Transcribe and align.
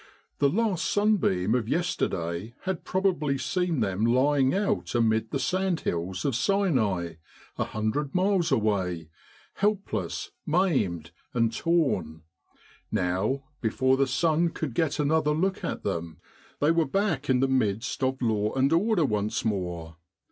The 0.39 0.49
last 0.49 0.85
sunbeam 0.85 1.53
of 1.53 1.69
yesterday 1.69 2.55
had 2.63 2.83
probably 2.83 3.37
seen 3.37 3.81
them 3.81 4.03
lying 4.03 4.51
out 4.51 4.95
amid 4.95 5.29
the 5.29 5.37
sand 5.39 5.81
hills 5.81 6.25
of 6.25 6.35
Sinai, 6.35 7.17
a 7.59 7.63
hundred 7.65 8.15
miles 8.15 8.51
away, 8.51 9.11
helpless, 9.53 10.31
maimed, 10.43 11.11
and 11.35 11.55
torn; 11.55 12.23
now, 12.91 13.43
before 13.61 13.95
the 13.95 14.07
sun 14.07 14.49
could 14.49 14.73
get 14.73 14.99
another 14.99 15.33
look 15.35 15.63
at 15.63 15.83
them, 15.83 16.17
they 16.61 16.71
were 16.71 16.87
back 16.87 17.29
in 17.29 17.39
the 17.39 17.47
midst 17.47 18.03
of 18.03 18.19
law 18.23 18.53
and 18.53 18.73
order 18.73 19.05
once 19.05 19.45
more. 19.45 19.97